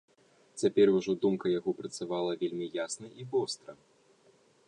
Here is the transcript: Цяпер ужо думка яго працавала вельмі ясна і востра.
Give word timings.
Цяпер 0.61 0.87
ужо 0.99 1.11
думка 1.25 1.51
яго 1.59 1.69
працавала 1.83 2.31
вельмі 2.43 2.71
ясна 2.85 3.07
і 3.25 3.29
востра. 3.35 3.73